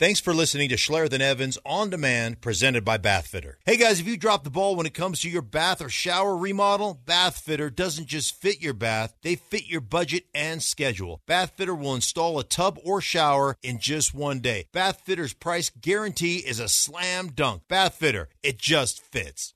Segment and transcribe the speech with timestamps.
[0.00, 3.56] Thanks for listening to Schlereth and Evans On Demand, presented by Bathfitter.
[3.66, 6.34] Hey guys, if you drop the ball when it comes to your bath or shower
[6.34, 11.20] remodel, Bathfitter doesn't just fit your bath, they fit your budget and schedule.
[11.28, 14.68] Bathfitter will install a tub or shower in just one day.
[14.72, 17.64] Bathfitter's price guarantee is a slam dunk.
[17.68, 19.52] Bathfitter, it just fits.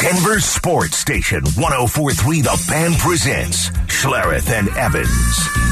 [0.00, 5.65] Denver Sports Station 1043 The Fan presents Schlereth and Evans.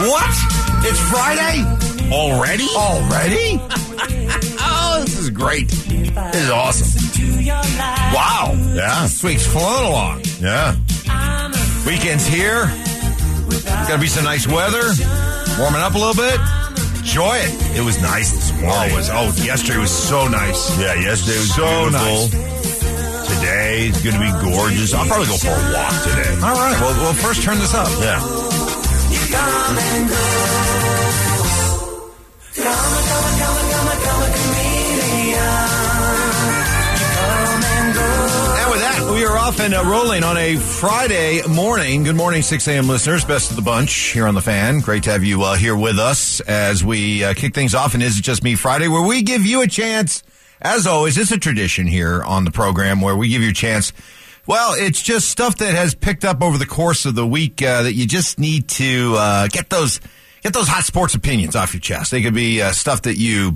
[0.00, 0.30] What?
[0.86, 1.64] It's Friday?
[2.12, 2.68] Already?
[2.74, 3.58] Already?
[4.60, 5.68] oh, this is great.
[5.68, 6.86] This is awesome.
[8.14, 8.52] Wow.
[8.74, 9.02] Yeah.
[9.02, 10.22] This week's flown along.
[10.40, 10.76] Yeah.
[11.86, 12.64] Weekend's here.
[13.50, 14.82] It's gonna be some nice weather.
[15.58, 16.38] Warming up a little bit.
[16.98, 17.76] Enjoy it.
[17.78, 18.90] It was nice this Oh, morning.
[18.92, 20.78] it was, oh, yesterday was so nice.
[20.78, 22.28] yeah, yesterday was So beautiful.
[23.34, 24.94] Today is going to be gorgeous.
[24.94, 26.30] I'll probably go for a walk today.
[26.42, 26.76] All right.
[26.80, 27.88] Well, we'll first turn this up.
[28.00, 28.20] Yeah.
[38.58, 42.04] And with that, we are off and uh, rolling on a Friday morning.
[42.04, 42.88] Good morning, 6 a.m.
[42.88, 43.24] listeners.
[43.24, 44.80] Best of the bunch here on the fan.
[44.80, 47.94] Great to have you uh, here with us as we uh, kick things off.
[47.94, 50.22] And is it just me Friday, where we give you a chance.
[50.60, 53.92] As always, it's a tradition here on the program where we give you a chance.
[54.48, 57.82] Well, it's just stuff that has picked up over the course of the week uh,
[57.82, 60.00] that you just need to uh, get those
[60.42, 62.12] get those hot sports opinions off your chest.
[62.12, 63.52] They could be uh, stuff that you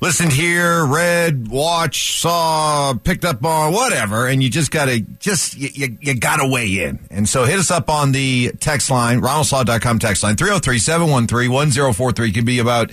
[0.00, 5.68] listened here, read, watched, saw, picked up on, whatever, and you just gotta, just, you,
[5.74, 6.98] you, you gotta weigh in.
[7.10, 12.34] And so hit us up on the text line, ramoslaw.com text line, 303-713-1043.
[12.34, 12.90] Could be about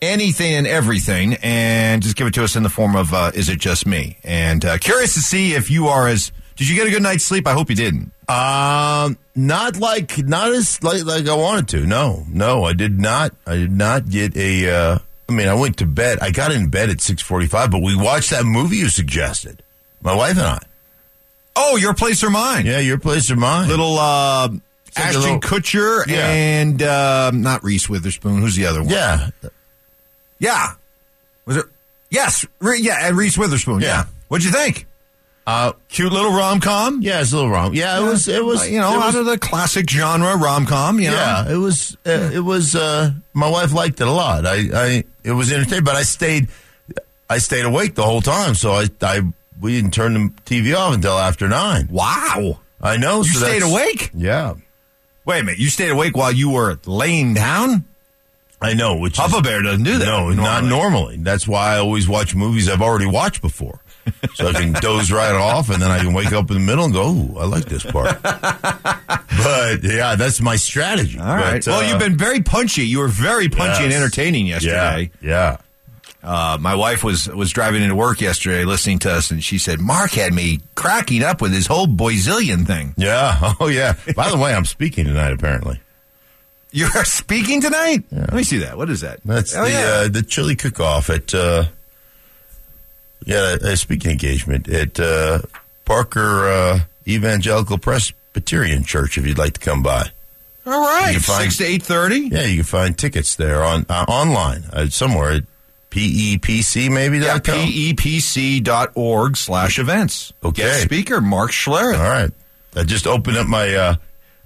[0.00, 3.50] anything and everything, and just give it to us in the form of, uh, is
[3.50, 4.16] it just me?
[4.24, 7.24] And, uh, curious to see if you are as, did you get a good night's
[7.24, 7.46] sleep?
[7.46, 8.12] I hope you didn't.
[8.28, 11.86] Um, not like, not as like, like I wanted to.
[11.86, 13.32] No, no, I did not.
[13.46, 16.18] I did not get a, uh, I mean, I went to bed.
[16.20, 19.62] I got in bed at 645, but we watched that movie you suggested.
[20.02, 20.58] My wife and I.
[21.56, 22.66] Oh, your place or mine?
[22.66, 23.68] Yeah, your place or mine.
[23.68, 24.48] Little, uh,
[24.96, 26.28] Ashton little- Kutcher Yeah.
[26.28, 28.40] and, uh, not Reese Witherspoon.
[28.40, 28.90] Who's the other one?
[28.90, 29.30] Yeah.
[30.38, 30.72] Yeah.
[31.46, 31.66] Was it?
[32.10, 32.44] Yes.
[32.60, 33.80] Re- yeah, and Reese Witherspoon.
[33.80, 33.88] Yeah.
[33.88, 34.04] Yeah.
[34.28, 34.86] What'd you think?
[35.46, 37.02] Uh, Cute little rom com.
[37.02, 37.74] yeah, it's a little wrong.
[37.74, 40.64] Yeah, it was, it was, you know, it out was, of the classic genre rom
[40.64, 40.98] com.
[40.98, 41.16] You know?
[41.16, 44.46] yeah, it was, uh, it was, uh, my wife liked it a lot.
[44.46, 46.48] I, I, it was entertaining, but I stayed,
[47.28, 48.54] I stayed awake the whole time.
[48.54, 49.20] So I, I,
[49.60, 51.88] we didn't turn the TV off until after nine.
[51.90, 52.60] Wow.
[52.80, 53.18] I know.
[53.18, 54.10] You so stayed awake?
[54.14, 54.54] Yeah.
[55.26, 55.58] Wait a minute.
[55.58, 57.84] You stayed awake while you were laying down?
[58.60, 60.06] I know, which Papa is, Bear doesn't do that.
[60.06, 61.18] No, not normally.
[61.18, 63.80] That's why I always watch movies I've already watched before.
[64.34, 66.84] So I can doze right off and then I can wake up in the middle
[66.84, 68.20] and go, Ooh, I like this part.
[68.22, 71.18] but yeah, that's my strategy.
[71.18, 71.64] All right.
[71.64, 72.82] But, well, uh, you've been very punchy.
[72.86, 75.10] You were very punchy and entertaining yesterday.
[75.20, 75.58] Yeah.
[76.22, 79.78] Uh, my wife was was driving into work yesterday, listening to us, and she said
[79.78, 82.94] Mark had me cracking up with his whole Boyzillion thing.
[82.96, 83.38] Yeah.
[83.40, 83.52] Yeah.
[83.60, 83.94] Oh yeah.
[84.16, 85.80] By the way, I'm speaking tonight apparently.
[86.72, 88.04] You're speaking tonight?
[88.10, 88.76] Let me see that.
[88.76, 89.20] What is that?
[89.24, 90.02] That's Oh, the yeah.
[90.06, 91.64] uh, the chili cook off at uh
[93.24, 95.40] yeah, a speaking engagement at uh
[95.84, 100.10] Parker uh Evangelical Presbyterian Church if you'd like to come by.
[100.66, 102.28] All right, You can find- six to eight thirty.
[102.32, 105.42] Yeah, you can find tickets there on uh, online uh, somewhere at
[105.90, 110.32] PEPC maybe Yeah, pepc.org slash events.
[110.42, 110.62] Okay.
[110.62, 111.98] Guest speaker, Mark Schlereth.
[111.98, 112.30] All right.
[112.76, 113.94] I just opened up my uh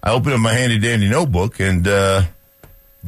[0.02, 2.22] I opened up my handy dandy notebook and uh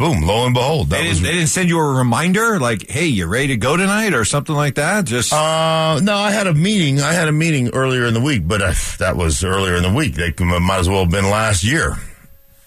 [0.01, 0.89] boom, lo and behold.
[0.89, 3.57] That They was didn't, they didn't send you a reminder like, hey, you ready to
[3.59, 5.05] go tonight or something like that?
[5.05, 7.01] Just Uh, no, I had a meeting.
[7.01, 9.93] I had a meeting earlier in the week, but uh, that was earlier in the
[9.93, 10.15] week.
[10.15, 11.97] They might as well have been last year.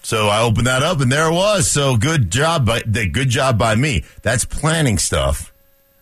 [0.02, 1.68] So I opened that up, and there it was.
[1.68, 4.04] So good job, by good job by me.
[4.22, 5.52] That's planning stuff.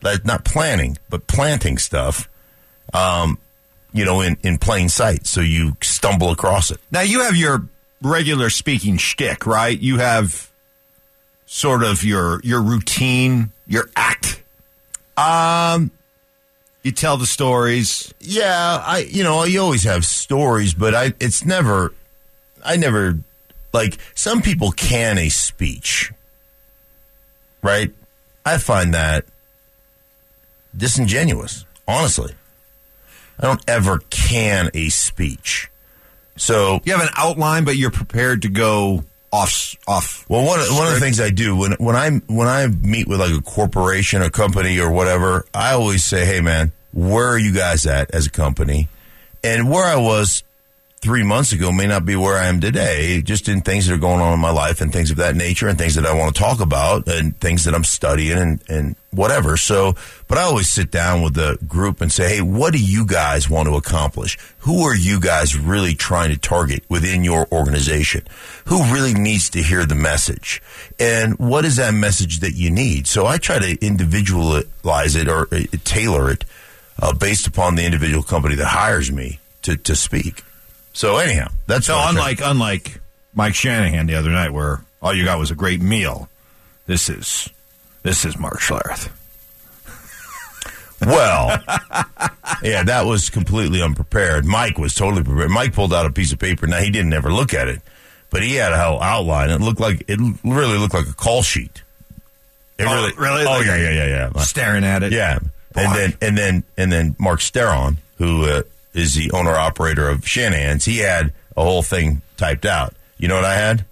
[0.03, 2.29] That's not planning, but planting stuff.
[2.93, 3.39] Um,
[3.95, 6.79] you know, in in plain sight, so you stumble across it.
[6.91, 7.67] now you have your
[8.03, 9.79] regular speaking shtick, right?
[9.79, 10.51] You have
[11.55, 14.43] sort of your your routine, your act.
[15.19, 15.91] Um,
[16.83, 18.13] You tell the stories.
[18.21, 21.93] yeah, I you know you always have stories, but I it's never
[22.65, 23.19] I never
[23.75, 26.11] like some people can a speech,
[27.63, 27.93] right?
[28.47, 29.27] I find that
[30.75, 32.33] disingenuous, honestly.
[33.39, 35.69] I don't ever can a speech.
[36.37, 40.29] So, You have an outline, but you're prepared to go off off.
[40.29, 43.09] well, one of, one of the things I do when when I when I meet
[43.09, 47.39] with like a corporation, a company, or whatever, I always say, "Hey, man, where are
[47.39, 48.89] you guys at as a company?"
[49.43, 50.45] And where I was
[51.03, 53.99] three months ago may not be where I am today, just in things that are
[53.99, 56.33] going on in my life and things of that nature and things that I want
[56.35, 59.57] to talk about and things that I'm studying and, and whatever.
[59.57, 59.97] So,
[60.29, 63.51] but I always sit down with the group and say, Hey, what do you guys
[63.51, 64.39] want to accomplish?
[64.61, 68.23] Who are you guys really trying to target within your organization?
[68.67, 70.63] Who really needs to hear the message?
[71.01, 73.09] And what is that message that you need?
[73.09, 76.45] So I try to individualize it or uh, tailor it
[77.01, 80.45] uh, based upon the individual company that hires me to, to speak.
[80.93, 83.01] So anyhow, that's So what I try- unlike unlike
[83.35, 86.29] Mike Shanahan the other night, where all you got was a great meal,
[86.87, 87.49] this is
[88.03, 89.11] this is Mark Schlereth.
[91.05, 91.61] Well,
[92.63, 94.45] yeah, that was completely unprepared.
[94.45, 95.51] Mike was totally prepared.
[95.51, 96.69] Mike pulled out a piece of paper.
[96.69, 97.83] Now he didn't ever look at it,
[98.31, 99.51] but he had a whole outline.
[99.51, 101.83] It looked like it really looked like a call sheet.
[102.79, 103.45] It Oh, really, really?
[103.45, 104.43] Oh Like- yeah, yeah, yeah, yeah.
[104.43, 105.11] Staring at it.
[105.13, 105.41] Yeah,
[105.75, 105.97] and Boy.
[105.97, 108.63] then and then and then Mark Steron, who uh,
[108.95, 112.95] is the owner operator of Shanahan's, he had a whole thing typed out.
[113.19, 113.85] You know what I had?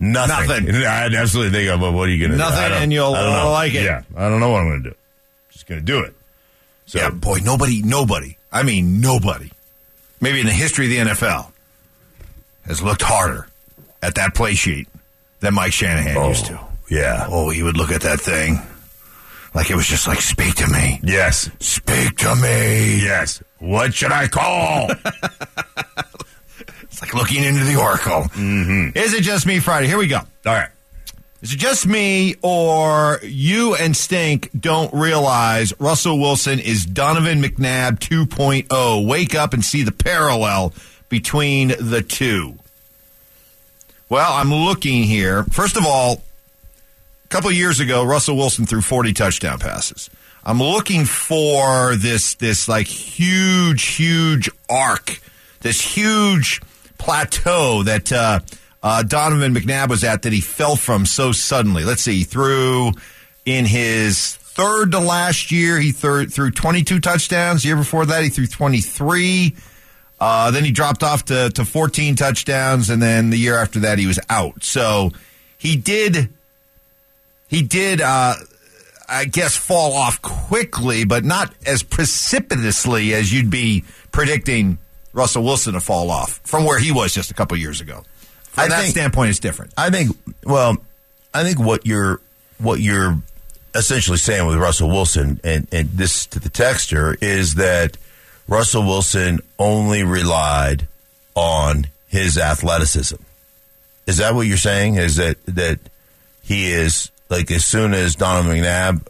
[0.00, 0.64] Nothing.
[0.66, 0.74] Nothing.
[0.84, 2.42] I had absolutely think of well, what are you going to do?
[2.42, 3.50] Nothing, and you'll I don't know.
[3.52, 3.84] like it.
[3.84, 4.96] Yeah, I don't know what I'm going to do.
[5.50, 6.14] Just going to do it.
[6.86, 9.50] So Yeah, boy, nobody, nobody, I mean, nobody,
[10.20, 11.52] maybe in the history of the NFL,
[12.66, 13.46] has looked harder
[14.02, 14.88] at that play sheet
[15.40, 16.48] than Mike Shanahan used oh,
[16.88, 16.94] to.
[16.94, 18.60] yeah, Oh, he would look at that thing
[19.54, 21.00] like it was just like, speak to me.
[21.02, 23.00] yes, Speak to me.
[23.02, 23.42] yes.
[23.58, 24.90] What should I call?
[26.82, 28.24] It's like looking into the oracle.
[28.34, 28.96] Mm-hmm.
[28.98, 29.86] Is it just me Friday?
[29.86, 30.18] Here we go.
[30.18, 30.68] All right.
[31.40, 37.98] Is it just me or you and Stink don't realize Russell Wilson is Donovan McNabb
[37.98, 39.06] 2.0?
[39.08, 40.74] Wake up and see the parallel
[41.08, 42.58] between the two.
[44.10, 45.44] Well, I'm looking here.
[45.44, 46.22] First of all,
[47.32, 50.10] couple years ago, Russell Wilson threw 40 touchdown passes.
[50.44, 55.18] I'm looking for this this like huge, huge arc,
[55.60, 56.60] this huge
[56.98, 58.40] plateau that uh,
[58.82, 61.84] uh, Donovan McNabb was at that he fell from so suddenly.
[61.84, 62.92] Let's see, he threw
[63.46, 67.62] in his third to last year, he threw, threw 22 touchdowns.
[67.62, 69.54] The year before that, he threw 23.
[70.20, 73.98] Uh, then he dropped off to, to 14 touchdowns, and then the year after that,
[73.98, 74.62] he was out.
[74.62, 75.12] So
[75.56, 76.28] he did,
[77.52, 78.34] he did, uh,
[79.08, 84.78] I guess, fall off quickly, but not as precipitously as you'd be predicting
[85.12, 88.04] Russell Wilson to fall off from where he was just a couple years ago.
[88.44, 89.72] From I that think- standpoint, it's different.
[89.76, 90.16] I think.
[90.44, 90.78] Well,
[91.34, 92.20] I think what you're
[92.58, 93.18] what you're
[93.74, 97.98] essentially saying with Russell Wilson, and, and this to the texture, is that
[98.48, 100.86] Russell Wilson only relied
[101.34, 103.16] on his athleticism.
[104.06, 104.96] Is that what you're saying?
[104.96, 105.78] Is that that
[106.42, 109.06] he is like as soon as Donovan McNabb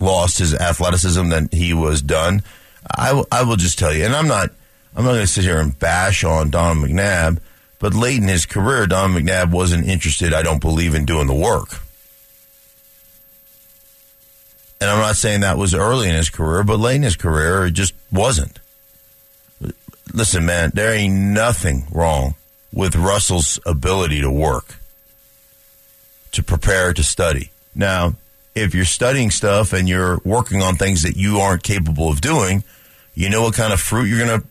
[0.00, 2.42] lost his athleticism, then he was done.
[2.90, 4.50] I, will- I will just tell you, and I'm not
[4.96, 7.38] I'm not going to sit here and bash on Donovan McNabb,
[7.78, 10.32] but late in his career, Donovan McNabb wasn't interested.
[10.34, 11.80] I don't believe in doing the work.
[14.80, 17.66] And I'm not saying that was early in his career, but late in his career,
[17.66, 18.58] it just wasn't.
[20.14, 22.34] Listen, man, there ain't nothing wrong
[22.72, 24.76] with Russell's ability to work,
[26.32, 27.50] to prepare, to study.
[27.74, 28.14] Now,
[28.54, 32.64] if you're studying stuff and you're working on things that you aren't capable of doing,
[33.14, 34.46] you know what kind of fruit you're going to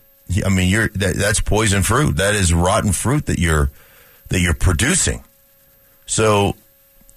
[0.45, 2.17] I mean, you're that, that's poison fruit.
[2.17, 3.69] That is rotten fruit that you're
[4.29, 5.23] that you're producing.
[6.05, 6.55] So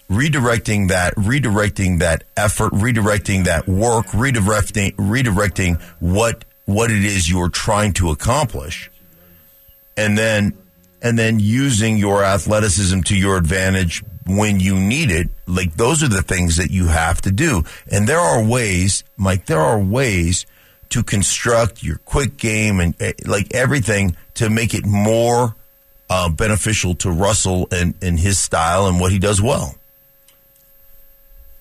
[0.08, 7.48] redirecting that, redirecting that effort, redirecting that work, redirecting, redirecting what what it is you're
[7.48, 8.90] trying to accomplish,
[9.96, 10.56] and then
[11.02, 14.04] and then using your athleticism to your advantage
[14.36, 15.28] when you need it.
[15.46, 17.64] Like those are the things that you have to do.
[17.90, 19.46] And there are ways, Mike.
[19.46, 20.46] There are ways
[20.90, 25.54] to construct your quick game and eh, like everything to make it more
[26.08, 29.76] uh, beneficial to Russell and, and his style and what he does well.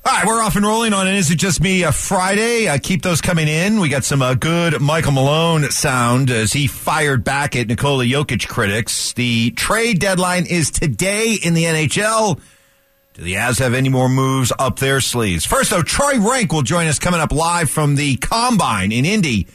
[0.06, 1.08] All right, we're off and rolling on.
[1.08, 1.84] Is it just me?
[1.84, 2.68] Uh, Friday.
[2.68, 3.80] Uh, keep those coming in.
[3.80, 8.48] We got some uh, good Michael Malone sound as he fired back at Nikola Jokic
[8.48, 9.14] critics.
[9.14, 12.40] The trade deadline is today in the NHL.
[13.20, 15.46] Do the Avs have any more moves up their sleeves?
[15.46, 19.46] First, though, Troy Rank will join us coming up live from the Combine in Indy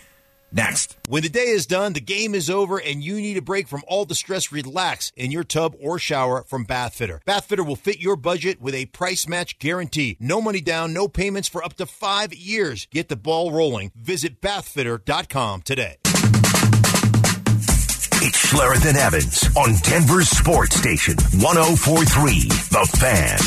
[0.52, 0.98] next.
[1.08, 3.82] When the day is done, the game is over, and you need a break from
[3.88, 7.20] all the stress, relax in your tub or shower from Bathfitter.
[7.24, 10.18] Bathfitter will fit your budget with a price match guarantee.
[10.20, 12.86] No money down, no payments for up to five years.
[12.90, 13.92] Get the ball rolling.
[13.96, 15.96] Visit bathfitter.com today.
[18.34, 23.38] Schlereth and Evans on Denver's Sports Station 1043, The Fan.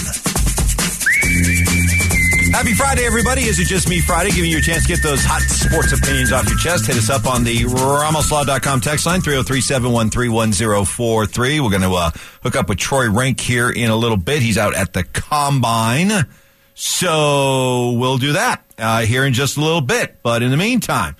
[2.54, 3.42] Happy Friday, everybody.
[3.44, 4.32] Is it just me Friday?
[4.32, 6.88] Giving you a chance to get those hot sports opinions off your chest.
[6.88, 11.60] Hit us up on the RamosLaw.com text line, 303-713-1043.
[11.60, 14.42] We're going to uh, hook up with Troy Rank here in a little bit.
[14.42, 16.26] He's out at the Combine.
[16.76, 20.16] So we'll do that uh, here in just a little bit.
[20.24, 21.18] But in the meantime,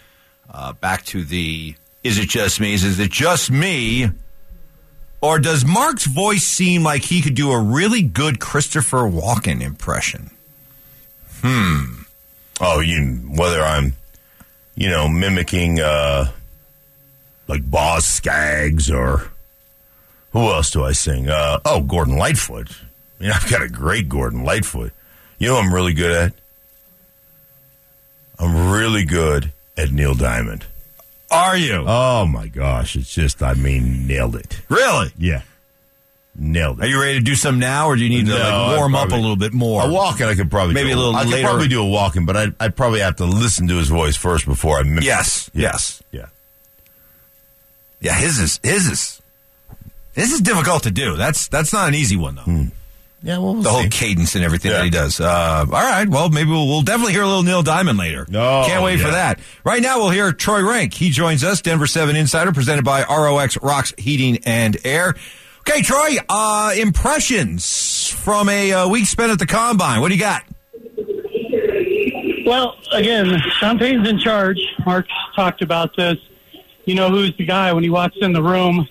[0.50, 2.74] uh, back to the Is It Just Me?
[2.74, 4.10] Is it just me?
[5.20, 10.30] Or does Mark's voice seem like he could do a really good Christopher Walken impression?
[11.42, 12.04] Hmm.
[12.62, 13.94] Oh, you whether I'm,
[14.76, 16.32] you know, mimicking uh
[17.48, 19.32] like Boz Scaggs or
[20.32, 21.30] who else do I sing?
[21.30, 22.70] Uh oh, Gordon Lightfoot.
[23.20, 24.94] I mean, I've got a great Gordon Lightfoot.
[25.40, 26.34] You know I'm really good at?
[28.40, 30.66] I'm really good at Neil Diamond.
[31.38, 31.84] Are you?
[31.88, 34.60] Oh my gosh, it's just I mean nailed it.
[34.70, 35.12] Really?
[35.18, 35.42] Yeah.
[36.40, 36.86] Nailed it.
[36.86, 39.08] Are you ready to do some now, or do you need to like warm I'd
[39.08, 39.82] up a little bit more?
[39.82, 41.48] A Walken, I could probably Maybe do a little I could later.
[41.48, 44.46] probably do a Walken, but I'd, I'd probably have to listen to his voice first
[44.46, 45.04] before I mimic.
[45.04, 45.62] Yes, it.
[45.62, 46.04] Yes.
[46.12, 46.28] Yeah.
[48.02, 49.22] Yeah, his is his is
[50.14, 51.16] this is difficult to do.
[51.16, 52.42] That's that's not an easy one though.
[52.44, 52.66] Hmm.
[53.24, 53.40] Yeah.
[53.40, 54.78] Well, we'll The whole cadence and everything Yeah.
[54.78, 55.20] that he does.
[55.20, 56.08] Uh, all right.
[56.08, 58.28] Well, maybe we'll, we'll definitely hear a little Neil Diamond later.
[58.34, 59.40] Oh, Can't wait for that.
[59.64, 60.94] Right now, we'll hear Troy Rank.
[60.94, 65.16] He joins us, Denver 7 Insider, presented by ROX Rocks Heating and Air.
[65.62, 70.00] Okay, Troy, uh, impressions from a uh, week spent at the Combine.
[70.00, 70.44] What do you got?
[72.46, 74.58] Well, again, Sean Payton's in charge.
[74.86, 75.06] Mark
[75.36, 76.16] talked about this.
[76.86, 78.88] You know who's the guy when he walks in the room.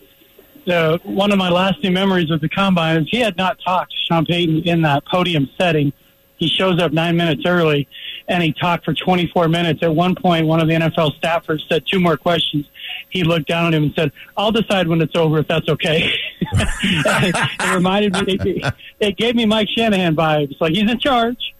[0.68, 3.96] Uh, one of my lasting memories of the combine is he had not talked to
[4.08, 5.92] Sean Payton in that podium setting.
[6.38, 7.88] He shows up nine minutes early,
[8.28, 9.82] and he talked for 24 minutes.
[9.82, 12.66] At one point, one of the NFL staffers said two more questions.
[13.08, 16.10] He looked down at him and said, "I'll decide when it's over if that's okay."
[16.52, 18.38] it reminded me.
[18.38, 20.60] It, it gave me Mike Shanahan vibes.
[20.60, 21.54] Like he's in charge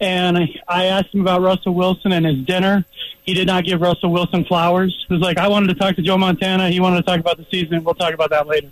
[0.00, 2.84] and I asked him about Russell Wilson and his dinner.
[3.22, 5.04] He did not give Russell Wilson flowers.
[5.08, 6.70] He was like, I wanted to talk to Joe Montana.
[6.70, 7.84] He wanted to talk about the season.
[7.84, 8.70] We'll talk about that later.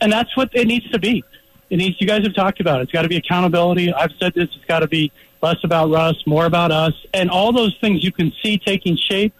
[0.00, 1.24] And that's what it needs to be.
[1.68, 2.00] It needs.
[2.00, 2.84] You guys have talked about it.
[2.84, 3.92] It's got to be accountability.
[3.92, 4.48] I've said this.
[4.56, 5.12] It's got to be
[5.42, 9.34] less about Russ, more about us, and all those things you can see taking shape.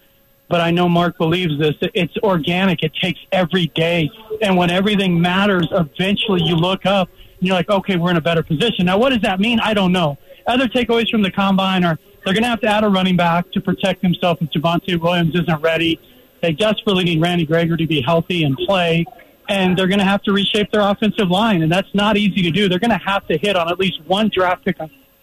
[0.49, 1.75] But I know Mark believes this.
[1.95, 2.83] It's organic.
[2.83, 4.11] It takes every day.
[4.43, 7.09] And when everything matters, eventually you look up
[7.39, 8.87] and you're like, okay, we're in a better position.
[8.87, 9.61] Now, what does that mean?
[9.61, 10.19] I don't know.
[10.47, 13.51] Other takeaways from the combine are they're going to have to add a running back
[13.53, 16.01] to protect himself if Javonte Williams isn't ready.
[16.43, 19.07] They desperately need Randy Gregory to be healthy and play.
[19.49, 21.63] And they're going to have to reshape their offensive line.
[21.63, 22.69] And that's not easy to do.
[22.69, 24.77] They're going to have to hit on at least one draft pick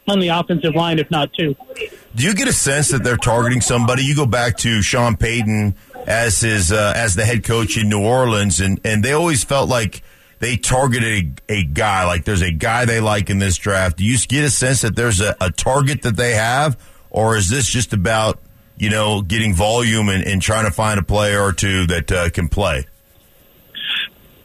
[0.08, 1.56] on the offensive line, if not two.
[2.16, 4.04] Do you get a sense that they're targeting somebody?
[4.04, 8.02] You go back to Sean Payton as his uh, as the head coach in New
[8.02, 10.02] Orleans, and and they always felt like
[10.40, 12.06] they targeted a, a guy.
[12.06, 13.98] Like there's a guy they like in this draft.
[13.98, 16.80] Do you get a sense that there's a, a target that they have,
[17.10, 18.40] or is this just about
[18.78, 22.30] you know getting volume and, and trying to find a player or two that uh,
[22.30, 22.86] can play?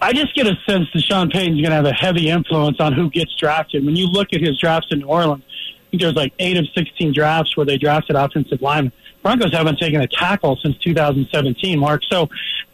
[0.01, 2.93] I just get a sense that Sean Payton's going to have a heavy influence on
[2.93, 3.87] who gets drafted.
[3.87, 6.67] When you look at his drafts in New Orleans, I think there's like eight of
[6.75, 8.93] 16 drafts where they drafted offensive linemen.
[9.23, 12.03] Broncos haven't taken a tackle since 2017, Mark.
[12.11, 12.29] So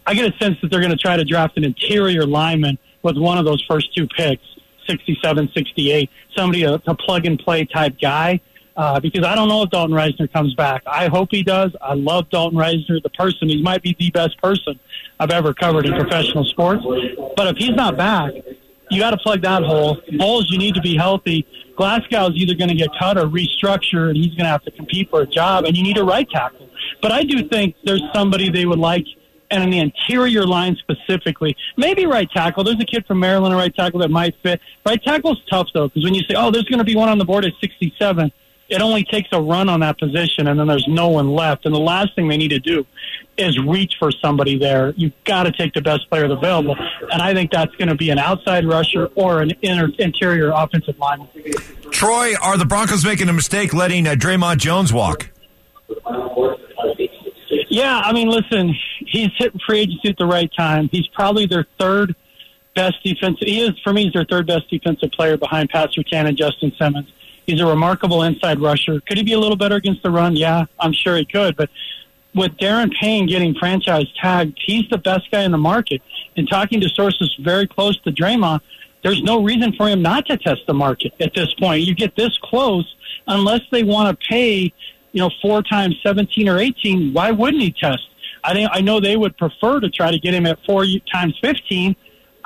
[0.07, 2.79] I get a sense that they're going to try to draft an interior lineman
[3.09, 4.43] with one of those first two picks,
[4.87, 8.41] 67, 68, somebody a, a plug and play type guy.
[8.77, 10.83] Uh, because I don't know if Dalton Risner comes back.
[10.87, 11.73] I hope he does.
[11.83, 13.49] I love Dalton Risner, the person.
[13.49, 14.79] He might be the best person
[15.19, 16.85] I've ever covered in professional sports.
[17.37, 18.35] But if he's not back,
[18.91, 20.01] you got to plug that hole.
[20.17, 21.45] Bolles, you need to be healthy.
[21.77, 25.11] Glasgow's either going to get cut or restructure, and he's going to have to compete
[25.11, 25.65] for a job.
[25.65, 26.69] And you need a right tackle.
[27.03, 29.07] But I do think there's somebody they would like,
[29.51, 32.65] and in the interior line specifically, maybe right tackle.
[32.65, 34.61] There's a kid from Maryland, a right tackle that might fit.
[34.87, 37.19] Right tackle's tough though, because when you say, "Oh, there's going to be one on
[37.19, 38.31] the board at 67,"
[38.69, 41.65] it only takes a run on that position, and then there's no one left.
[41.65, 42.87] And the last thing they need to do
[43.39, 44.93] is reach for somebody there.
[44.97, 46.77] You've got to take the best player available,
[47.11, 50.99] and I think that's going to be an outside rusher or an inner, interior offensive
[50.99, 51.29] lineman.
[51.91, 55.31] Troy, are the Broncos making a mistake letting uh, Dre'Mont Jones walk?
[57.71, 58.75] Yeah, I mean, listen,
[59.09, 60.89] he's hit free agency at the right time.
[60.91, 62.15] He's probably their third
[62.75, 63.47] best defensive.
[63.47, 64.05] He is for me.
[64.05, 67.13] He's their third best defensive player behind Pat Surtain and Justin Simmons.
[67.47, 69.01] He's a remarkable inside rusher.
[69.01, 70.37] Could he be a little better against the run?
[70.37, 71.57] Yeah, I'm sure he could.
[71.57, 71.71] But
[72.35, 76.03] with Daron Payne getting franchise tagged, he's the best guy in the market.
[76.37, 78.61] And talking to sources very close to Dre'Mont,
[79.03, 81.85] there's no reason for him not to test the market at this point.
[81.85, 82.95] You get this close,
[83.27, 84.73] unless they want to pay,
[85.13, 88.03] you know, four times 17 or 18, why wouldn't he test?
[88.49, 91.39] I think I know they would prefer to try to get him at four times
[91.43, 91.95] 15.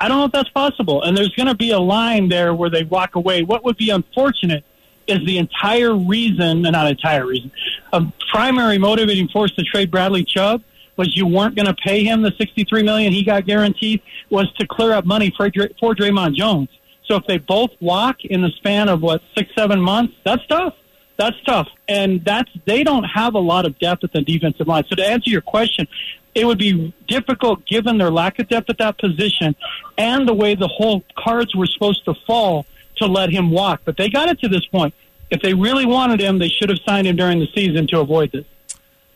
[0.01, 1.01] I don't know if that's possible.
[1.01, 3.43] And there's going to be a line there where they walk away.
[3.43, 4.65] What would be unfortunate
[5.07, 7.53] is the entire reason, not entire reason,
[7.93, 8.01] a
[8.33, 10.61] primary motivating force to trade Bradley Chubb
[10.97, 14.67] was you weren't going to pay him the 63 million he got guaranteed was to
[14.67, 16.67] clear up money for, for Dre'Mont Jones.
[17.05, 20.73] So if they both walk in the span of what six, seven months, that's tough.
[21.17, 24.83] That's tough, and that's they don't have a lot of depth at the defensive line.
[24.89, 25.87] So to answer your question,
[26.33, 29.55] it would be difficult given their lack of depth at that position
[29.97, 32.65] and the way the whole cards were supposed to fall
[32.97, 33.81] to let him walk.
[33.85, 34.93] But they got it to this point.
[35.29, 38.31] If they really wanted him, they should have signed him during the season to avoid
[38.31, 38.45] this.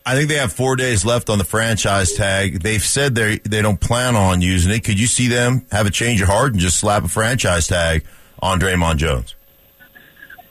[0.06, 2.62] I think they have four days left on the franchise tag.
[2.62, 4.84] They've said they they don't plan on using it.
[4.84, 8.06] Could you see them have a change of heart and just slap a franchise tag
[8.42, 9.36] on Dre'Mont Jones?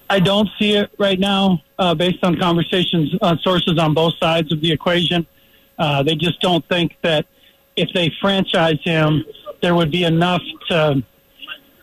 [0.09, 4.53] I don't see it right now, uh, based on conversations, uh, sources on both sides
[4.53, 5.27] of the equation.
[5.79, 7.27] Uh, they just don't think that
[7.77, 9.25] if they franchise him,
[9.63, 11.03] there would be enough to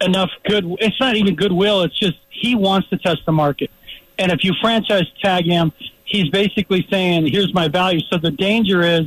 [0.02, 0.66] enough good.
[0.80, 1.82] It's not even goodwill.
[1.84, 3.70] It's just he wants to test the market,
[4.18, 5.72] and if you franchise tag him,
[6.06, 9.04] he's basically saying, "Here's my value." So the danger is,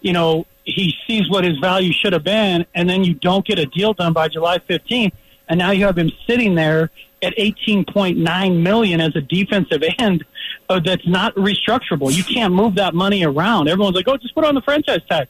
[0.00, 3.58] you know, he sees what his value should have been, and then you don't get
[3.58, 5.12] a deal done by July 15th,
[5.48, 6.90] and now you have him sitting there
[7.22, 10.24] at 18.9 million as a defensive end
[10.68, 12.12] uh, that's not restructurable.
[12.12, 13.68] You can't move that money around.
[13.68, 15.28] Everyone's like, "Oh, just put on the franchise tag."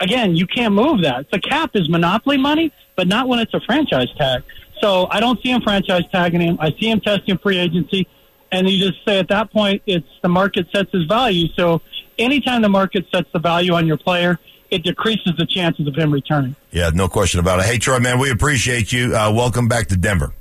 [0.00, 1.30] Again, you can't move that.
[1.30, 4.42] The cap is monopoly money, but not when it's a franchise tag.
[4.80, 6.58] So I don't see him franchise tagging him.
[6.60, 8.08] I see him testing free agency
[8.54, 11.48] and you just say at that point it's the market sets his value.
[11.56, 11.82] So
[12.18, 14.38] anytime the market sets the value on your player,
[14.70, 16.56] it decreases the chances of him returning.
[16.70, 17.66] Yeah, no question about it.
[17.66, 19.14] Hey, Troy, man, we appreciate you.
[19.14, 20.32] Uh, welcome back to Denver.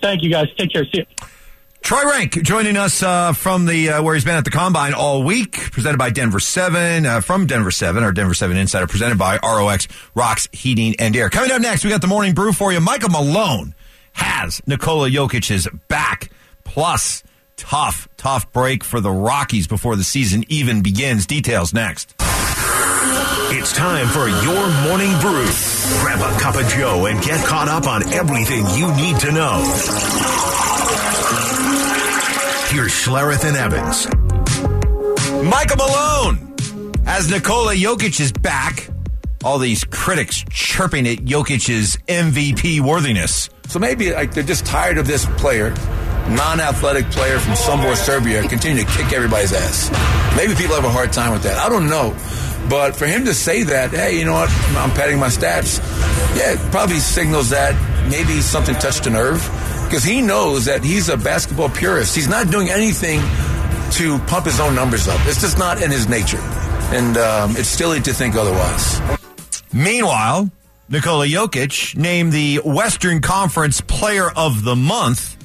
[0.00, 0.48] Thank you, guys.
[0.56, 0.84] Take care.
[0.84, 1.06] See you.
[1.82, 5.22] Troy Rank joining us uh, from the uh, where he's been at the combine all
[5.22, 9.38] week, presented by Denver Seven uh, from Denver Seven, our Denver Seven insider, presented by
[9.42, 11.30] ROX Rocks Heating and Air.
[11.30, 12.80] Coming up next, we got the morning brew for you.
[12.80, 13.74] Michael Malone
[14.12, 16.30] has Nikola Jokic's back
[16.70, 17.24] Plus,
[17.56, 21.26] tough, tough break for the Rockies before the season even begins.
[21.26, 22.14] Details next.
[23.52, 25.44] It's time for your morning brew.
[25.98, 29.58] Grab a cup of Joe and get caught up on everything you need to know.
[32.68, 34.06] Here's Schlereth and Evans.
[35.44, 38.88] Michael Malone, as Nikola Jokic is back,
[39.42, 43.50] all these critics chirping at Jokic's MVP worthiness.
[43.66, 45.74] So maybe like they're just tired of this player
[46.28, 49.90] non-athletic player from Sombor, Serbia, continue to kick everybody's ass.
[50.36, 51.58] Maybe people have a hard time with that.
[51.58, 52.14] I don't know.
[52.68, 55.78] But for him to say that, hey, you know what, I'm padding my stats,
[56.36, 57.74] yeah, it probably signals that
[58.10, 59.40] maybe something touched a nerve
[59.84, 62.14] because he knows that he's a basketball purist.
[62.14, 63.20] He's not doing anything
[63.92, 65.20] to pump his own numbers up.
[65.26, 66.40] It's just not in his nature.
[66.92, 69.00] And um, it's silly to think otherwise.
[69.72, 70.50] Meanwhile,
[70.88, 75.36] Nikola Jokic named the Western Conference Player of the Month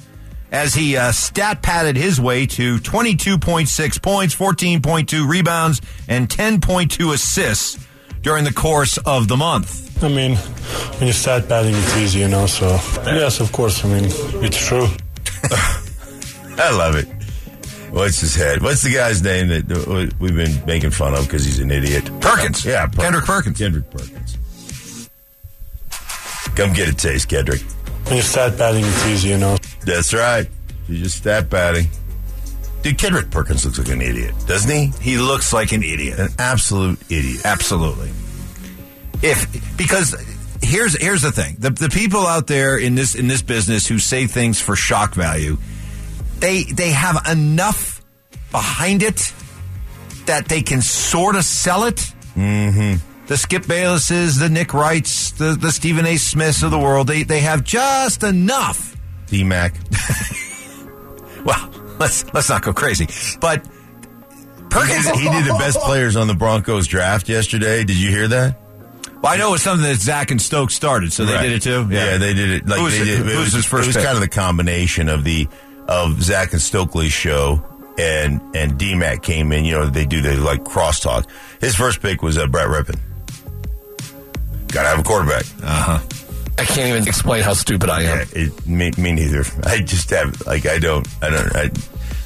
[0.56, 7.86] as he uh, stat padded his way to 22.6 points, 14.2 rebounds, and 10.2 assists
[8.22, 10.02] during the course of the month.
[10.02, 12.48] I mean, when you start padding, it's easy, you know.
[12.48, 12.68] So
[13.06, 13.84] yes, of course.
[13.84, 14.06] I mean,
[14.44, 14.88] it's true.
[16.58, 17.08] I love it.
[17.92, 18.62] What's his head?
[18.62, 22.06] What's the guy's name that we've been making fun of because he's an idiot?
[22.22, 22.64] Perkins.
[22.64, 23.58] Yeah, per- Kendrick Perkins.
[23.58, 25.10] Kendrick Perkins.
[26.56, 27.62] Come get a taste, Kendrick.
[28.06, 29.58] When you start padding, it's easy, you know.
[29.86, 30.48] That's right.
[30.88, 31.88] You just stat padding.
[32.82, 34.92] Dude, Kendrick Perkins looks like an idiot, doesn't he?
[35.02, 36.20] He looks like an idiot.
[36.20, 37.42] An absolute idiot.
[37.44, 38.12] Absolutely.
[39.22, 40.16] If because
[40.62, 41.56] here's here's the thing.
[41.58, 45.16] The the people out there in this in this business who say things for shock
[45.16, 45.58] value,
[46.40, 48.04] they they have enough
[48.52, 49.34] behind it
[50.26, 52.14] that they can sort of sell it.
[52.36, 53.28] Mm-hmm.
[53.28, 56.18] The Skip Baylesses, the Nick Wrights, the, the Stephen A.
[56.18, 58.95] Smiths of the world, they, they have just enough.
[59.28, 59.74] D Mac.
[61.46, 63.08] well, let's let's not go crazy.
[63.40, 63.64] But
[64.70, 67.84] Perkins, he did the best players on the Broncos draft yesterday.
[67.84, 68.60] Did you hear that?
[69.22, 71.42] Well, I know it was something that Zach and Stokes started, so right.
[71.42, 71.88] they did it too.
[71.90, 72.68] Yeah, yeah they did it.
[72.68, 73.86] Like who was, they did, it, who was his first?
[73.86, 74.06] It was pick?
[74.06, 75.48] kind of the combination of the
[75.88, 77.64] of Zach and Stokely's show
[77.98, 79.66] and and DMAC came in.
[79.66, 81.28] You know, they do the like crosstalk.
[81.62, 83.00] His first pick was uh, Brett Rypien.
[84.68, 85.46] Got to have a quarterback.
[85.64, 86.25] Uh huh.
[86.58, 88.18] I can't even explain how stupid I am.
[88.18, 89.44] Yeah, it, me, me neither.
[89.64, 91.70] I just have like I don't I don't I,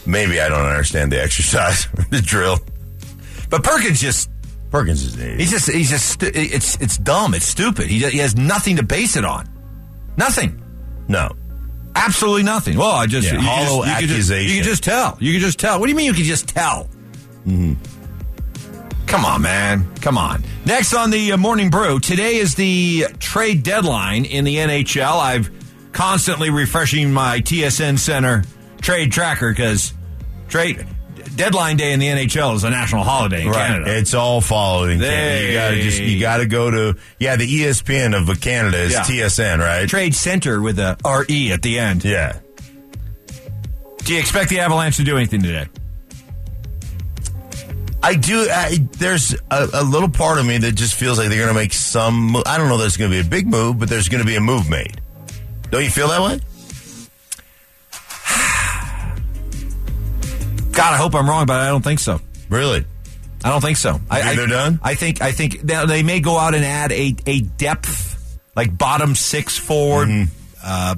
[0.06, 2.60] maybe I don't understand the exercise the drill.
[3.50, 4.30] But Perkins just
[4.70, 5.40] Perkins is an idiot.
[5.40, 7.34] He's just he's just it's it's dumb.
[7.34, 7.88] It's stupid.
[7.88, 9.50] He he has nothing to base it on.
[10.18, 10.62] Nothing.
[11.08, 11.32] No.
[11.96, 12.78] Absolutely nothing.
[12.78, 14.08] Well, I just yeah, you hollow just, you accusation.
[14.08, 15.18] Could just, you can just tell.
[15.20, 15.80] You can just tell.
[15.80, 16.88] What do you mean you can just tell?
[17.48, 17.99] Mm-hmm.
[19.10, 19.96] Come on, man.
[20.02, 20.44] Come on.
[20.66, 25.20] Next on the uh, Morning Brew, today is the trade deadline in the NHL.
[25.20, 25.50] I've
[25.92, 28.44] constantly refreshing my TSN Center
[28.82, 29.94] trade tracker because
[30.48, 30.86] trade
[31.36, 33.98] deadline day in the NHL is a national holiday in Canada.
[33.98, 35.00] It's all following.
[35.00, 35.48] Canada.
[35.48, 37.36] You got to just you got to go to yeah.
[37.36, 39.02] The E ESPN of Canada is Yeah.
[39.04, 39.90] TSN, right?
[39.90, 42.06] Trade center with a RE at the end.
[42.06, 42.40] yeah.
[44.04, 45.68] Do you expect the Avalanche to do anything today?
[48.02, 48.48] I do.
[48.50, 51.54] I, there's a, a little part of me that just feels like they're going to
[51.60, 52.36] make some.
[52.46, 52.78] I don't know.
[52.78, 55.00] There's going to be a big move, but there's going to be a move made.
[55.70, 56.36] Don't you feel that way?
[60.72, 62.22] God, I hope I'm wrong, but I don't think so.
[62.50, 62.86] Really?
[63.44, 64.00] I don't think so.
[64.10, 64.80] I, think I- they're done?
[64.84, 68.78] I think I think now they may go out and add a a depth like
[68.78, 70.32] bottom six forward, Mm-hmm.
[70.64, 70.96] uh,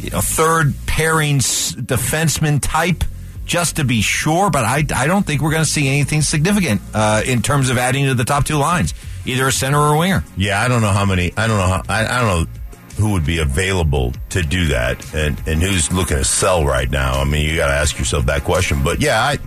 [0.00, 3.04] you know, third pairing defenseman type,
[3.46, 4.50] just to be sure.
[4.50, 7.78] But I I don't think we're going to see anything significant uh, in terms of
[7.78, 8.92] adding to the top two lines,
[9.24, 10.22] either a center or a winger.
[10.36, 10.60] Yeah.
[10.60, 11.32] I don't know how many.
[11.36, 11.66] I don't know.
[11.66, 12.50] How, I, I don't know
[12.98, 17.20] who would be available to do that, and and who's looking to sell right now.
[17.20, 18.82] I mean, you got to ask yourself that question.
[18.84, 19.38] But yeah, I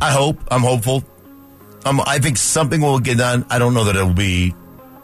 [0.00, 0.38] I hope.
[0.50, 1.04] I'm hopeful.
[1.86, 3.44] Um, I think something will get done.
[3.50, 4.54] I don't know that it'll be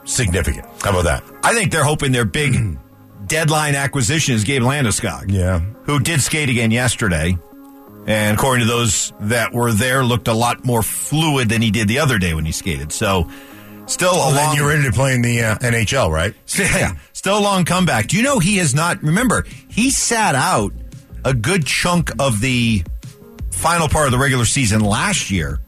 [0.04, 0.66] significant.
[0.82, 1.22] How about that?
[1.44, 2.54] I think they're hoping their big
[3.26, 5.30] deadline acquisition is Gabe Landeskog.
[5.30, 5.60] Yeah.
[5.84, 7.36] who did skate again yesterday.
[8.06, 11.86] And according to those that were there, looked a lot more fluid than he did
[11.88, 12.92] the other day when he skated.
[12.92, 13.28] So,
[13.86, 14.34] still a Well, long.
[14.36, 16.34] then you're ready to play in the uh, NHL, right?
[16.58, 18.08] yeah, still a long comeback.
[18.08, 19.02] Do you know he has not?
[19.02, 20.72] Remember, he sat out
[21.24, 22.82] a good chunk of the
[23.50, 25.60] final part of the regular season last year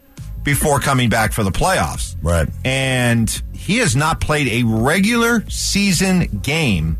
[0.42, 2.16] before coming back for the playoffs.
[2.22, 2.48] Right.
[2.64, 6.98] And he has not played a regular season game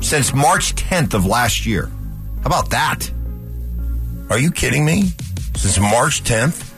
[0.00, 1.90] since March 10th of last year.
[2.42, 3.10] How about that?
[4.30, 5.12] Are you kidding me?
[5.56, 6.70] Since March 10th,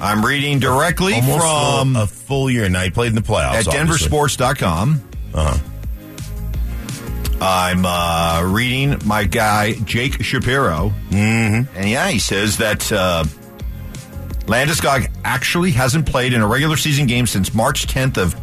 [0.00, 2.68] I'm reading directly almost from a full year.
[2.68, 5.02] Now he played in the playoffs at denversports.com.
[5.32, 5.58] Uh-huh.
[7.40, 11.76] I'm uh, reading my guy Jake Shapiro, mm-hmm.
[11.76, 13.24] and yeah, he says that uh,
[14.46, 18.34] Landeskog actually hasn't played in a regular season game since March 10th of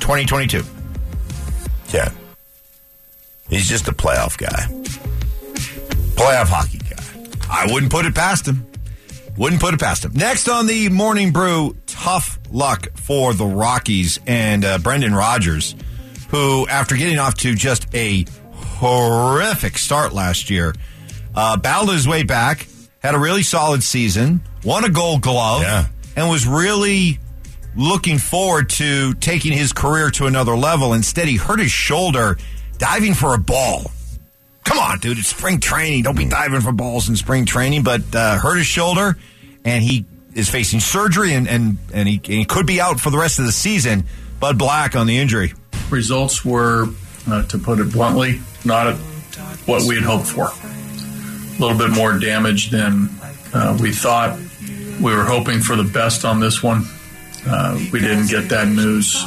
[0.00, 0.62] 2022.
[1.92, 2.10] Yeah,
[3.48, 4.66] he's just a playoff guy,
[6.24, 7.02] playoff hockey guy.
[7.50, 8.66] I wouldn't put it past him.
[9.36, 10.12] Wouldn't put it past him.
[10.14, 15.74] Next on the Morning Brew, tough luck for the Rockies and uh, Brendan Rodgers,
[16.28, 20.72] who, after getting off to just a horrific start last year,
[21.34, 22.66] uh, battled his way back,
[23.00, 25.86] had a really solid season, won a gold glove, Yeah.
[26.16, 27.18] and was really
[27.74, 30.92] looking forward to taking his career to another level.
[30.92, 32.38] Instead, he hurt his shoulder
[32.78, 33.90] diving for a ball.
[34.64, 35.18] Come on, dude.
[35.18, 36.02] It's spring training.
[36.02, 37.82] Don't be diving for balls in spring training.
[37.82, 39.16] But uh, hurt his shoulder,
[39.64, 43.10] and he is facing surgery, and, and, and, he, and he could be out for
[43.10, 44.04] the rest of the season.
[44.40, 45.52] Bud Black on the injury.
[45.90, 46.88] results were,
[47.28, 48.96] uh, to put it bluntly, not at
[49.66, 50.46] what we had hoped for.
[50.46, 53.08] A little bit more damage than
[53.52, 54.38] uh, we thought.
[55.00, 56.84] We were hoping for the best on this one.
[57.46, 59.24] Uh, we didn't get that news.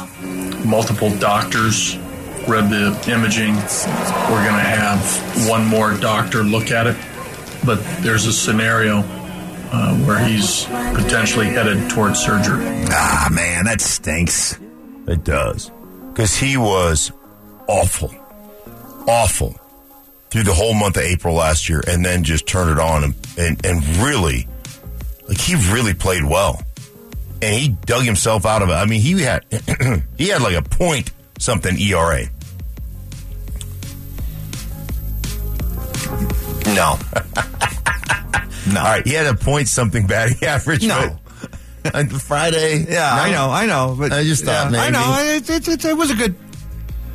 [0.64, 1.96] Multiple doctors
[2.48, 3.54] read the imaging.
[3.54, 6.96] We're going to have one more doctor look at it.
[7.64, 9.02] But there's a scenario
[9.70, 12.64] uh, where he's potentially headed towards surgery.
[12.88, 14.58] Ah, man, that stinks.
[15.06, 15.70] It does
[16.12, 17.12] because he was
[17.66, 18.12] awful,
[19.06, 19.58] awful
[20.30, 23.14] through the whole month of April last year, and then just turned it on and
[23.38, 24.46] and, and really,
[25.28, 26.62] like he really played well,
[27.40, 28.72] and he dug himself out of it.
[28.72, 29.44] I mean, he had
[30.18, 32.24] he had like a point something ERA.
[36.78, 36.96] No.
[38.72, 38.80] no.
[38.80, 40.86] All right, he had a point something batting average.
[40.86, 41.18] No.
[41.82, 42.86] but on Friday.
[42.88, 43.00] Yeah, no.
[43.00, 43.96] I know, I know.
[43.98, 45.16] But I just thought yeah, I know.
[45.18, 46.34] It, it, it, it was a good.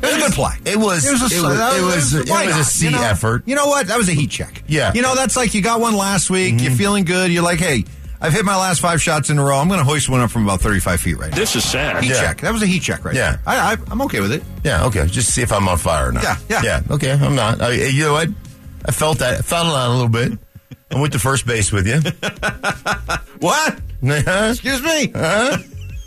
[0.02, 0.52] It was a good play.
[0.66, 1.06] It was.
[1.06, 1.78] It was a, It was.
[1.78, 2.66] It was, it was a not?
[2.66, 3.44] C You know- effort.
[3.46, 3.86] You know what?
[3.86, 4.62] That was a heat check.
[4.68, 4.92] Yeah.
[4.92, 6.60] You know, that's like you got one last week.
[6.60, 6.76] You're mm-hmm.
[6.76, 7.32] feeling good.
[7.32, 7.84] You're like, hey,
[8.20, 9.58] I've hit my last five shots in a row.
[9.58, 11.36] I'm going to hoist one up from about 35 feet right now.
[11.36, 12.02] This is sad.
[12.02, 12.20] Heat Yeah.
[12.20, 12.40] check.
[12.40, 13.32] That was a heat check right Yeah.
[13.32, 13.40] there.
[13.46, 14.42] I, I, I'm okay with it.
[14.62, 15.06] Yeah, okay.
[15.06, 16.22] Just see if I'm on fire or not.
[16.22, 16.62] Yeah, yeah.
[16.62, 17.60] Yeah, okay, I'm not.
[17.60, 18.28] I, you know what?
[18.84, 19.38] I felt that.
[19.38, 20.38] I felt it out a little bit.
[20.90, 22.00] I went to first base with you.
[23.40, 23.78] What?
[24.02, 24.48] Huh?
[24.52, 25.08] Excuse me?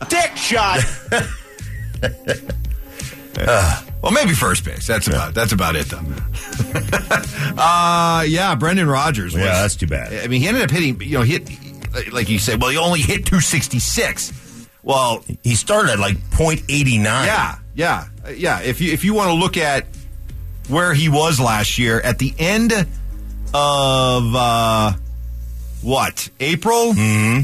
[0.10, 0.80] Dick shot.
[4.02, 4.88] Well, maybe first base.
[4.88, 5.98] That's about that's about it, though.
[7.62, 9.34] uh, yeah, Brendan Rodgers.
[9.34, 10.14] Was, Yeah, that's too bad.
[10.24, 11.00] I mean, he ended up hitting.
[11.02, 11.50] You know, hit
[12.12, 12.62] like you said.
[12.62, 14.68] Well, he only hit 266.
[14.84, 17.04] Well, He started at like .89.
[17.04, 18.62] yeah, yeah, uh, yeah.
[18.62, 19.86] If you if you want to look at
[20.68, 22.72] where he was last year at the end
[23.54, 24.94] of uh,
[25.82, 26.94] what April?
[26.94, 27.44] Mm-hmm.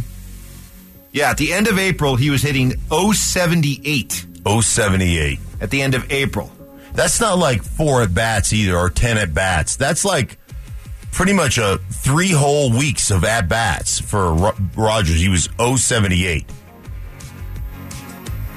[1.11, 5.39] Yeah, at the end of April, he was hitting 078 078.
[5.61, 6.51] at the end of April.
[6.93, 9.75] That's not like four at bats either or 10 at bats.
[9.77, 10.37] That's like
[11.11, 14.33] pretty much a three whole weeks of at bats for
[14.75, 15.19] Rodgers.
[15.19, 16.45] He was 078.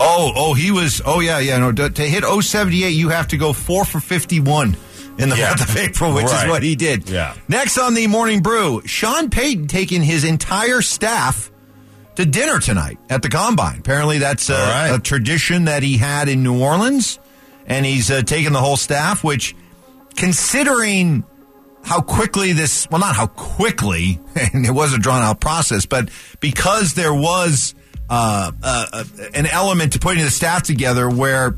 [0.00, 1.00] Oh, oh, he was.
[1.04, 1.58] Oh, yeah, yeah.
[1.58, 4.76] No, to, to hit 078, you have to go four for 51
[5.18, 5.48] in the Yeah.
[5.48, 6.44] month of April, which Right.
[6.44, 7.08] is what he did.
[7.08, 7.34] Yeah.
[7.48, 11.50] Next on the morning brew, Sean Payton taking his entire staff
[12.16, 13.78] to dinner tonight at the combine.
[13.78, 14.88] Apparently, that's a, right.
[14.94, 17.18] a tradition that he had in New Orleans,
[17.66, 19.24] and he's uh, taking the whole staff.
[19.24, 19.54] Which,
[20.16, 21.24] considering
[21.84, 26.08] how quickly this well not how quickly and it was a drawn out process but
[26.40, 27.76] because there was
[28.08, 31.56] uh, uh, uh, an element to putting the staff together where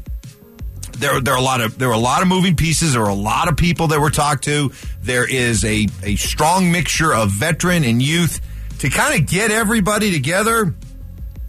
[0.98, 2.92] there, there are a lot of there were a lot of moving pieces.
[2.92, 4.72] There were a lot of people that were talked to.
[5.02, 8.40] There is a a strong mixture of veteran and youth
[8.80, 10.74] to kind of get everybody together,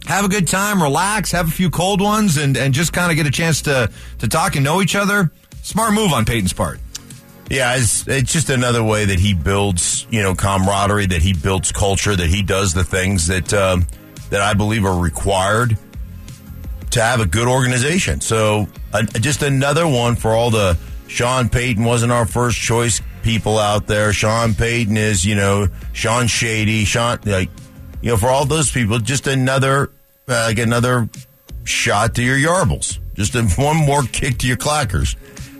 [0.06, 3.16] have a good time, relax, have a few cold ones, and and just kind of
[3.16, 5.30] get a chance to to talk and know each other.
[5.62, 6.80] Smart move on Payton's part.
[7.50, 11.72] Yeah, it's, it's just another way that he builds, you know, camaraderie, that he builds
[11.72, 13.86] culture, that he does the things that um,
[14.30, 15.76] that I believe are required
[16.92, 18.20] to have a good organization.
[18.20, 23.58] So, uh, just another one for all the Sean Payton wasn't our first choice people
[23.58, 24.12] out there.
[24.12, 27.50] Sean Payton is, you know, Sean Shady, Sean, like,
[28.00, 29.90] you know, for all those people, just another,
[30.28, 31.08] uh, like another
[31.64, 32.98] shot to your yarbles.
[33.14, 35.16] Just one more kick to your clackers.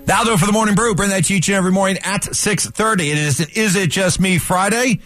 [0.07, 0.95] That'll do for the morning brew.
[0.95, 3.01] Bring that to you each and every morning at 6.30.
[3.01, 5.01] It is Is It Just Me Friday.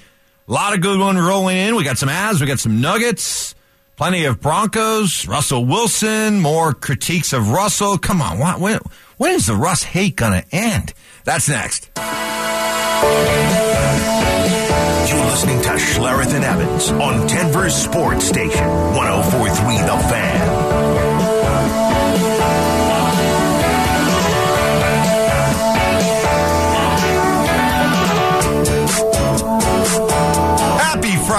[0.46, 1.74] A lot of good one rolling in.
[1.74, 2.38] We got some ads.
[2.38, 3.54] We got some nuggets.
[3.96, 5.26] Plenty of Broncos.
[5.26, 6.40] Russell Wilson.
[6.40, 7.96] More critiques of Russell.
[7.96, 8.38] Come on.
[8.38, 8.80] When, when,
[9.16, 10.92] when is the Russ hate going to end?
[11.24, 11.90] That's next.
[15.08, 20.53] You're listening to Schlereth and Evans on Denver's Sports Station, 1043 The Fan.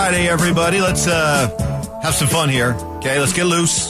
[0.06, 0.82] Friday, everybody.
[0.82, 2.74] Let's uh, have some fun here.
[2.98, 3.90] Okay, let's get loose.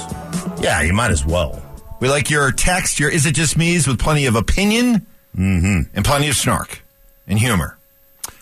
[0.62, 1.62] Yeah, you might as well.
[2.00, 6.30] We like your text, your Is It Just Me's with plenty of opinion and plenty
[6.30, 6.82] of snark
[7.28, 7.78] and humor.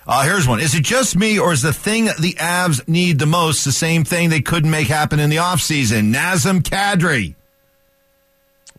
[0.06, 0.60] Uh, here's one.
[0.60, 4.04] Is it just me or is the thing the Avs need the most the same
[4.04, 6.14] thing they couldn't make happen in the offseason?
[6.14, 7.34] Nazem Kadri.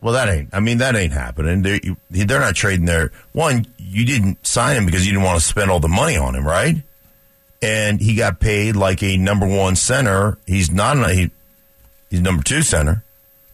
[0.01, 0.51] Well, that ain't.
[0.53, 1.63] I mean, that ain't happening.
[1.63, 3.67] They're, you- they're not trading their one.
[3.77, 6.47] You didn't sign him because you didn't want to spend all the money on him,
[6.47, 6.77] right?
[7.65, 10.37] And he got paid like a number one center.
[10.45, 10.97] He's not.
[10.97, 11.31] A, he,
[12.09, 13.03] he's number two center,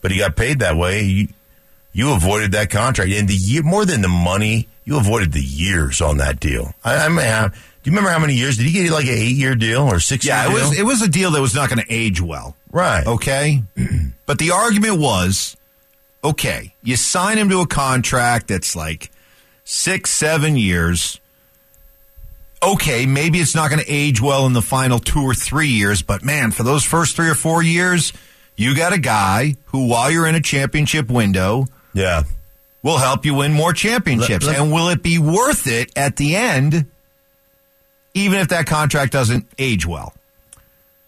[0.01, 1.03] but he got paid that way.
[1.03, 1.27] You,
[1.93, 4.67] you avoided that contract, and the year more than the money.
[4.83, 6.73] You avoided the years on that deal.
[6.83, 7.53] I, I may have.
[7.53, 8.91] Do you remember how many years did he get?
[8.91, 10.25] Like an eight-year deal or six?
[10.25, 12.55] Yeah, it year was it was a deal that was not going to age well.
[12.71, 13.05] right.
[13.05, 13.63] Okay.
[14.25, 15.55] but the argument was
[16.23, 19.11] okay, you sign him to a contract that's like
[19.63, 21.19] six, seven years.
[22.63, 26.01] Okay, maybe it's not going to age well in the final two or three years,
[26.03, 28.13] but man, for those first three or four years,
[28.55, 32.23] you got a guy who, while you're in a championship window, Yeah.
[32.83, 34.45] will help you win more championships.
[34.45, 36.85] Let- let- and will it be worth it at the end,
[38.13, 40.13] even if that contract doesn't age well?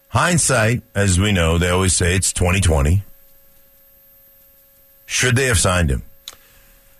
[0.08, 3.04] Hindsight, as we know, they always say it's 2020.
[5.06, 6.02] Should they have signed him?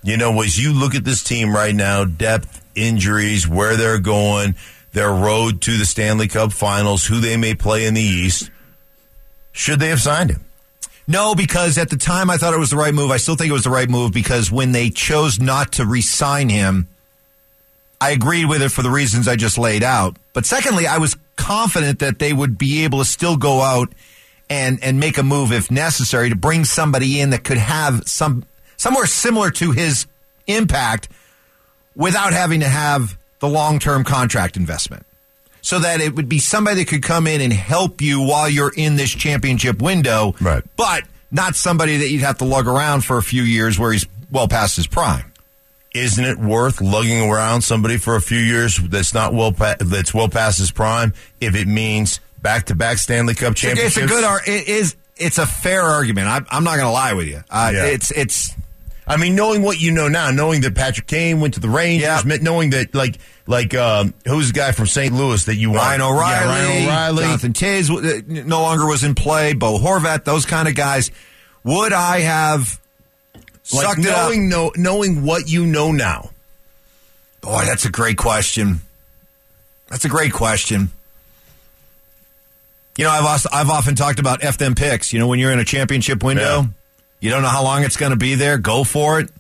[0.05, 4.55] You know, as you look at this team right now, depth, injuries, where they're going,
[4.93, 8.51] their road to the Stanley Cup finals, who they may play in the East,
[9.53, 10.45] should they have signed him?
[11.07, 13.11] No, because at the time I thought it was the right move.
[13.11, 16.49] I still think it was the right move because when they chose not to re-sign
[16.49, 16.89] him,
[18.01, 20.17] I agreed with it for the reasons I just laid out.
[20.33, 23.93] But secondly, I was confident that they would be able to still go out
[24.51, 28.45] and and make a move if necessary to bring somebody in that could have some
[28.77, 30.07] somewhere similar to his
[30.47, 31.09] impact
[31.97, 35.05] without having to have the long-term contract investment.
[35.63, 38.73] So that it would be somebody that could come in and help you while you're
[38.77, 40.63] in this championship window, Right.
[40.77, 44.07] but not somebody that you'd have to lug around for a few years where he's
[44.31, 45.33] well past his prime.
[45.95, 50.13] Isn't it worth lugging around somebody for a few years that's not well pa- that's
[50.13, 53.97] well past his prime if it means back to back Stanley Cup championships?
[53.97, 54.25] It's a good.
[54.25, 54.97] ar- It is.
[55.17, 56.27] It's a fair argument.
[56.27, 57.43] I, I'm not going to lie with you.
[57.49, 57.85] Uh, Yeah.
[57.87, 58.53] It's it's
[59.07, 62.25] I mean, knowing what you know now, knowing that Patrick Kane went to the Rangers,
[62.25, 62.37] Yeah.
[62.41, 65.13] knowing that like like um, who's the guy from St.
[65.13, 65.81] Louis that you want?
[65.83, 67.23] Ryan O'Reilly, Yeah, Ryan O'Reilly.
[67.25, 69.53] Jonathan Toews uh, no longer was in play.
[69.53, 71.11] Bo Horvat, those kind of guys.
[71.65, 72.81] Would I have
[73.75, 74.17] Like sucked it up?
[74.29, 76.31] knowing know, knowing what you know now.
[77.43, 78.81] Boy, that's a great question.
[79.89, 80.91] That's a great question.
[82.97, 85.13] You know, I've also, I've often talked about F them picks.
[85.13, 86.67] You know, when you're in a championship window, Yeah.
[87.25, 88.59] You don't know how long it's going to be there.
[88.59, 89.31] Go for it.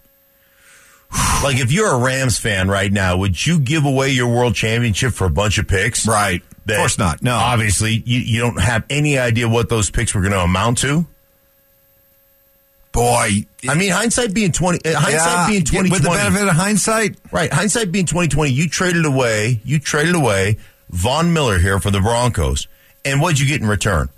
[1.42, 5.12] Like if you're a Rams fan right now, would you give away your world championship
[5.12, 6.08] for a bunch of picks?
[6.08, 6.42] Right.
[6.66, 7.22] Of course not.
[7.22, 7.34] No.
[7.34, 11.06] Obviously, you, you don't have any idea what those picks were going to amount to.
[12.92, 16.54] Boy, I mean, hindsight being twenty, uh, hindsight yeah, being twenty with the benefit of
[16.54, 17.52] hindsight, right?
[17.52, 20.58] Hindsight being twenty twenty, you traded away, you traded away
[20.90, 22.68] Von Miller here for the Broncos,
[23.04, 24.10] and what'd you get in return?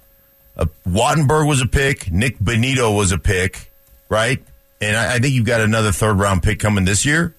[0.56, 3.70] Uh, Wattenberg was a pick, Nik Bonitto was a pick,
[4.08, 4.42] right?
[4.80, 7.34] And I, I think you've got another third round pick coming this year.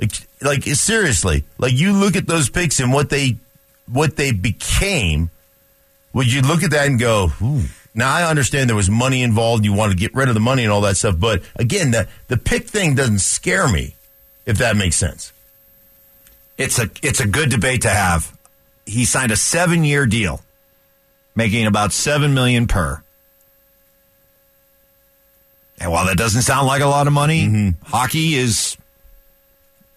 [0.00, 3.36] Like, like seriously, like you look at those picks and what they,
[3.86, 5.30] what they became.
[6.12, 7.62] Would you look at that and go, Ooh.
[7.94, 9.64] Now I understand there was money involved.
[9.64, 12.08] You want to get rid of the money and all that stuff, but again, the
[12.28, 13.94] the pick thing doesn't scare me,
[14.46, 15.32] if that makes sense.
[16.56, 18.36] It's a it's a good debate to have.
[18.86, 20.40] He signed a seven year deal,
[21.34, 23.02] making about seven million per.
[25.78, 27.84] And while that doesn't sound like a lot of money, mm-hmm.
[27.84, 28.76] hockey is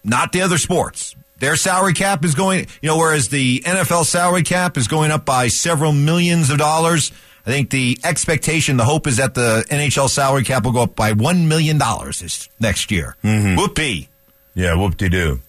[0.02, 1.14] not the other sports.
[1.38, 5.24] Their salary cap is going, you know, whereas the NFL salary cap is going up
[5.24, 7.12] by several millions of dollars.
[7.44, 10.96] I think the expectation, the hope is that the NHL salary cap will go up
[10.96, 13.16] by $1 million this next year.
[13.22, 13.56] Mm-hmm.
[13.56, 14.08] Whoopee.
[14.54, 15.40] Yeah, whoop de doo.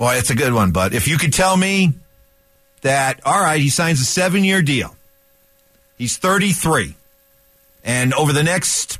[0.00, 0.70] Boy, it's a good one.
[0.70, 1.92] But if you could tell me
[2.80, 4.96] that, all right, he signs a seven year deal,
[5.98, 6.94] he's 33,
[7.84, 8.98] and over the next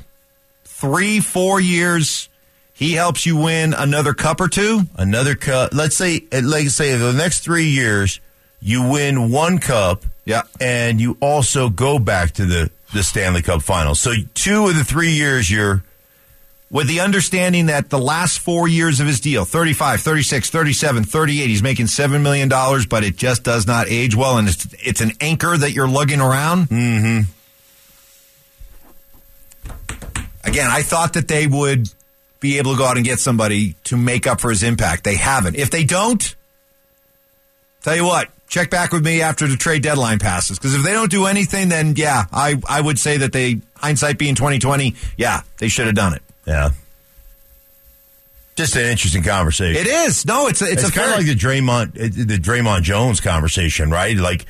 [0.63, 2.29] three, four years,
[2.71, 4.81] he helps you win another cup or two.
[4.95, 5.73] Another cup.
[5.73, 8.19] Let's say, let's say, the next three years,
[8.61, 10.43] you win one cup yeah.
[10.59, 13.99] And you also go back to the, the Stanley Cup finals.
[13.99, 15.83] So two of the three years you're
[16.71, 21.47] with the understanding that the last four years of his deal 35 36 37 38
[21.47, 22.49] he's making $7 million
[22.89, 26.21] but it just does not age well and it's, it's an anchor that you're lugging
[26.21, 27.29] around mm-hmm.
[30.43, 31.89] again i thought that they would
[32.39, 35.17] be able to go out and get somebody to make up for his impact they
[35.17, 36.35] haven't if they don't
[37.83, 40.59] tell you what check back with me after the trade deadline passes.
[40.59, 44.17] Because if they don't do anything, then yeah, I, I would say that they, hindsight
[44.17, 46.21] being 2020, yeah, they should have done it.
[46.51, 46.71] Yeah.
[48.57, 49.81] Just an interesting conversation.
[49.81, 50.25] It is.
[50.25, 54.17] No, it's a, it's, it's kind of like the Draymond the Dre'Mont Jones conversation, right?
[54.17, 54.45] Like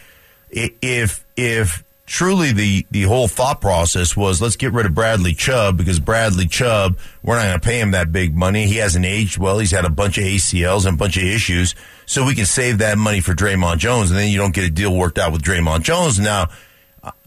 [0.50, 5.78] if if truly the the whole thought process was let's get rid of Bradley Chubb
[5.78, 8.66] because Bradley Chubb we're not going to pay him that big money.
[8.66, 9.60] He hasn't aged well.
[9.60, 11.76] He's had a bunch of ACLs and a bunch of issues,
[12.08, 14.72] so we can save that money for Dre'Mont Jones, and then you don't get a
[14.72, 16.20] deal worked out with Dre'Mont Jones.
[16.20, 16.50] Now,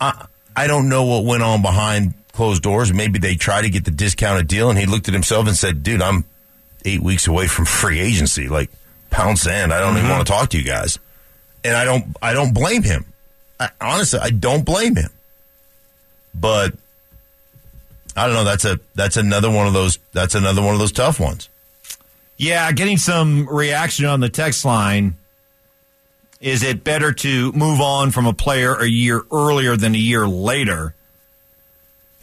[0.01, 2.93] I I don't know what went on behind closed doors.
[2.93, 5.83] Maybe they try to get the discounted deal, and he looked at himself and said,
[5.83, 6.25] "Dude, I'm
[6.85, 8.49] eight weeks away from free agency.
[8.49, 8.71] Like
[9.11, 9.73] pound sand.
[9.73, 9.99] I don't mm-hmm.
[9.99, 10.99] even want to talk to you guys."
[11.65, 13.07] And I don't I don't blame him.
[13.59, 15.11] I, honestly, I don't blame him.
[16.35, 16.75] But
[18.17, 18.45] I don't know.
[18.45, 19.99] That's a that's another one of those.
[20.13, 21.49] That's another one of those tough ones.
[22.37, 25.17] Yeah, getting some reaction on the text line.
[26.41, 30.27] Is it better to move on from a player a year earlier than a year
[30.27, 30.95] later?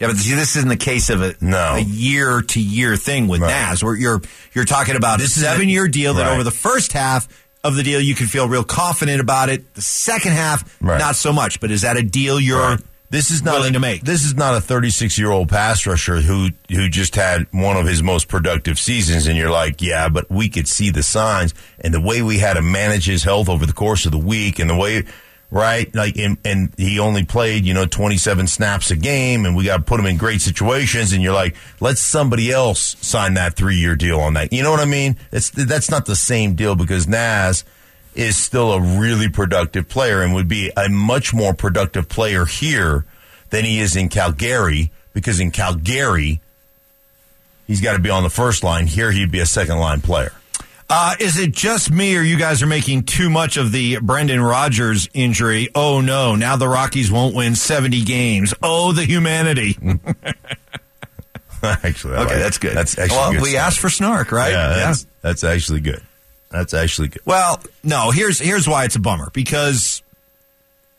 [0.02, 1.74] Yeah, but see, this isn't the case of a, no.
[1.76, 3.50] a year to year thing with right.
[3.50, 4.20] Naz, where you're
[4.52, 6.32] you're talking about this a seven year deal that right.
[6.32, 7.28] over the first half
[7.62, 9.74] of the deal, you can feel real confident about it.
[9.74, 10.98] The second half, right.
[10.98, 11.60] not so much.
[11.60, 12.78] But is that a deal you're
[13.10, 14.02] this is not willing a, to make?
[14.02, 17.86] This is not a 36 year old pass rusher who who just had one of
[17.86, 21.94] his most productive seasons, and you're like, yeah, but we could see the signs and
[21.94, 24.68] the way we had to manage his health over the course of the week, and
[24.68, 25.04] the way
[25.52, 25.94] right?
[25.94, 29.76] Like, and, and, he only played, you know, 27 snaps a game and we got
[29.76, 31.12] to put him in great situations.
[31.12, 34.50] And you're like, let somebody else sign that three year deal on that.
[34.52, 35.18] You know what I mean?
[35.30, 37.64] It's, that's not the same deal because Naz
[38.14, 43.04] is still a really productive player and would be a much more productive player here
[43.50, 46.40] than he is in Calgary because in Calgary,
[47.66, 48.86] he's got to be on the first line.
[48.86, 50.32] Here, he'd be a second line player.
[50.94, 54.42] Uh, is it just me, or you guys are making too much of the Brendan
[54.42, 55.70] Rodgers injury?
[55.74, 56.34] Oh no!
[56.34, 58.52] Now the Rockies won't win seventy games.
[58.62, 59.78] Oh, the humanity.
[61.62, 62.76] actually, okay, like that's good.
[62.76, 63.66] That's actually well, good we stuff.
[63.66, 64.52] asked for snark, right?
[64.52, 65.10] Yeah, that's, yeah.
[65.22, 66.02] that's actually good.
[66.50, 67.22] That's actually good.
[67.24, 70.02] Well, no, here's here's why it's a bummer because,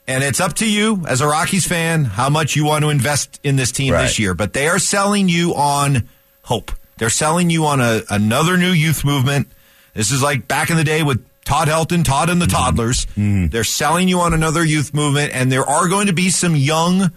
[0.08, 3.40] and it's up to you as a Rockies fan how much you want to invest
[3.44, 4.02] in this team right.
[4.02, 4.34] this year.
[4.34, 6.10] But they are selling you on
[6.42, 6.72] hope.
[6.98, 9.50] They're selling you on a, another new youth movement
[9.94, 12.56] this is like back in the day with Todd Helton, Todd and the mm-hmm.
[12.56, 13.06] Toddlers.
[13.06, 13.48] Mm-hmm.
[13.48, 17.12] They're selling you on another youth movement, and there are going to be some young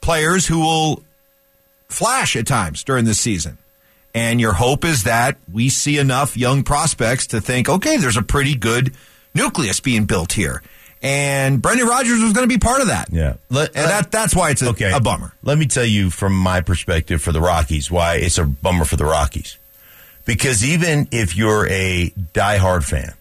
[0.00, 1.02] players who will
[1.88, 3.58] flash at times during this season.
[4.14, 8.22] And your hope is that we see enough young prospects to think, okay, there's a
[8.22, 8.94] pretty good
[9.34, 10.62] nucleus being built here.
[11.00, 13.08] And Brendan Rodgers was going to be part of that.
[13.10, 13.34] Yeah.
[13.50, 14.92] Let- and that that's why it's a, okay.
[14.92, 15.34] a bummer.
[15.42, 18.96] Let me tell you from my perspective for the Rockies why it's a bummer for
[18.96, 19.56] the Rockies.
[20.24, 23.14] Because even if you're a diehard fan,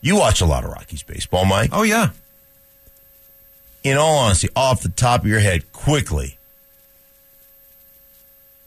[0.00, 1.70] you watch a lot of Rockies baseball, Mike.
[1.72, 2.10] Oh yeah.
[3.82, 6.36] In all honesty, off the top of your head, quickly,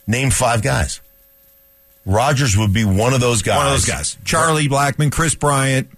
[0.06, 1.00] name five guys.
[2.04, 3.56] Rodgers would be one of those guys.
[3.58, 4.16] One of those guys.
[4.24, 5.88] Charlie Blackmon, Kris Bryant,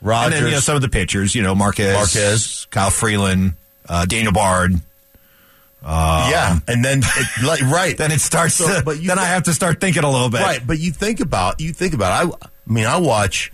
[0.00, 0.34] Rodgers.
[0.38, 1.34] and then you know some of the pitchers.
[1.34, 2.66] You know Marquez, Marquez.
[2.70, 3.54] Kyle Freeland,
[3.88, 4.74] uh, Daniel Bard.
[5.84, 8.54] Uh, yeah, and then it, like, right, Then it starts.
[8.54, 10.40] So, to, but you then I have to start thinking a little bit.
[10.40, 10.64] right.
[10.64, 12.12] But you think about you think about.
[12.26, 13.52] I, I mean, I watch.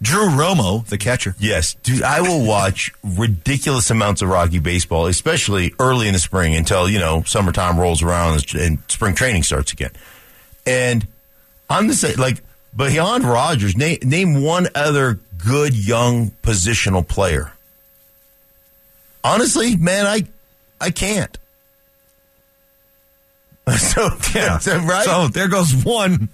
[0.00, 1.34] Drew Romo, the catcher.
[1.40, 6.54] Yes, dude, I will watch ridiculous amounts of Rocky baseball, especially early in the spring
[6.54, 9.90] until, you know, summertime rolls around and- and spring training starts again.
[10.64, 11.04] And
[11.68, 12.42] I'm the same, like,
[12.76, 17.50] beyond Rodgers, name, name one other good young positional player.
[19.24, 20.22] Honestly, man, I,
[20.80, 21.36] I can't.
[23.76, 24.58] So, Yeah.
[24.60, 25.04] so, right?
[25.04, 26.30] So there goes one.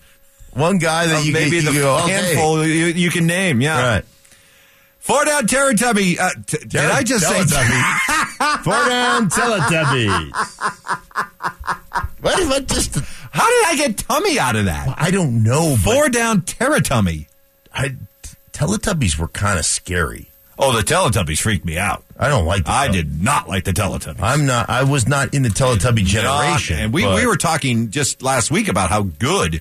[0.53, 2.13] one guy that you, maybe can, the you go, okay.
[2.13, 3.61] handful you, you can name.
[3.61, 3.95] Yeah.
[3.95, 4.05] Right.
[5.01, 6.19] Four down Teletubby.
[6.19, 7.35] Uh, t- did I just say?
[7.41, 8.63] Teletubbies.
[8.65, 10.31] Four down Teletubbies.
[12.23, 12.95] What I just?
[13.33, 14.95] How did I get tummy out of that?
[14.97, 15.77] I don't know.
[15.77, 17.27] Four down Teletubby.
[17.75, 17.97] I,
[18.53, 20.31] Teletubbies were kind of scary.
[20.59, 22.05] Oh, the Teletubbies freaked me out.
[22.19, 22.65] I don't like.
[22.65, 24.21] The I did not like the Teletubbies.
[24.23, 24.71] I'm not.
[24.71, 26.77] I was not in the Teletubby generation.
[26.77, 29.61] Not- and we, but- we were talking just last week about how good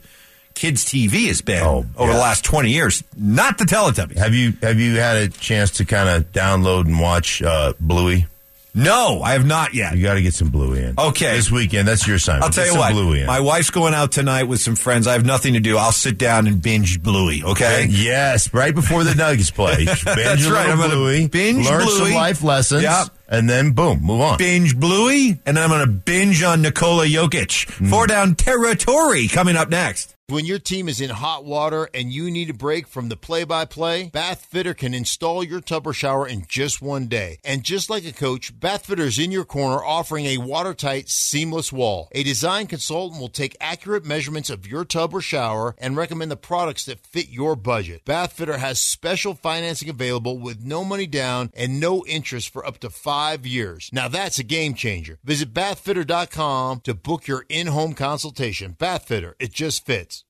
[0.54, 2.18] kids TV has been Oh, over yeah.
[2.18, 3.04] the last 20 years.
[3.18, 4.18] Not the Teletubbies.
[4.18, 8.28] Have you have you had a chance to kind of download and watch uh, Bluey?
[8.76, 9.96] No, I have not yet.
[9.96, 10.96] You got to get some Bluey in.
[10.98, 11.36] Okay.
[11.36, 11.88] this weekend.
[11.88, 12.46] That's your assignment.
[12.46, 12.92] I'll tell Get you some what.
[12.94, 13.28] Bluey in.
[13.28, 15.06] My wife's going out tonight with some friends.
[15.06, 15.78] I have nothing to do.
[15.78, 17.44] I'll sit down and binge Bluey.
[17.44, 17.86] Okay.
[17.90, 19.86] Yes, right before the Nuggets play.
[19.86, 20.70] Binge That's right.
[20.70, 23.08] I'm Bluey, binge learn some life lessons, Yep.
[23.28, 24.38] and then boom, move on.
[24.38, 27.68] Binge Bluey, and then I'm going to binge on Nikola Jokic.
[27.80, 27.90] Mm.
[27.90, 30.16] Four down territory coming up next.
[30.28, 33.44] When your team is in hot water and you need a break from the play
[33.44, 37.40] by play, Bath Fitter can install your tub or shower in just one day.
[37.44, 41.74] And just like a coach, Bath Fitter is in your corner offering a watertight, seamless
[41.74, 42.08] wall.
[42.14, 46.38] A design consultant will take accurate measurements of your tub or shower and recommend the
[46.38, 48.06] products that fit your budget.
[48.06, 52.80] Bath Fitter has special financing available with no money down and no interest for up
[52.80, 53.90] to five years.
[53.92, 55.20] Now that's a game changer.
[55.26, 58.72] Visit bathfitter.com to book your in home consultation.
[58.80, 60.23] Bath Fitter, it just fits.